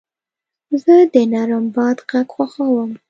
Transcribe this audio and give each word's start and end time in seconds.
زه 0.83 0.95
د 1.13 1.15
نرم 1.31 1.65
باد 1.75 1.97
غږ 2.09 2.27
خوښوم. 2.33 2.91